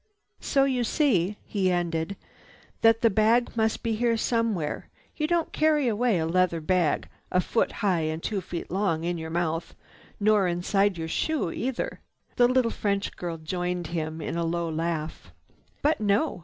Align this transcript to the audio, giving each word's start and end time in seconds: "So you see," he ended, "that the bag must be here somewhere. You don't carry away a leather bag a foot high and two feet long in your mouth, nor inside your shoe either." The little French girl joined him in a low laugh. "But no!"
"So 0.39 0.63
you 0.63 0.83
see," 0.83 1.37
he 1.45 1.71
ended, 1.71 2.17
"that 2.81 3.01
the 3.03 3.09
bag 3.11 3.55
must 3.55 3.83
be 3.83 3.93
here 3.93 4.17
somewhere. 4.17 4.89
You 5.15 5.27
don't 5.27 5.53
carry 5.53 5.87
away 5.87 6.17
a 6.17 6.25
leather 6.25 6.59
bag 6.59 7.07
a 7.31 7.39
foot 7.39 7.71
high 7.85 7.99
and 8.09 8.23
two 8.23 8.41
feet 8.41 8.71
long 8.71 9.03
in 9.03 9.19
your 9.19 9.29
mouth, 9.29 9.75
nor 10.19 10.47
inside 10.47 10.97
your 10.97 11.07
shoe 11.07 11.51
either." 11.51 11.99
The 12.37 12.47
little 12.47 12.71
French 12.71 13.15
girl 13.15 13.37
joined 13.37 13.85
him 13.93 14.21
in 14.21 14.35
a 14.35 14.43
low 14.43 14.67
laugh. 14.71 15.31
"But 15.83 16.01
no!" 16.01 16.39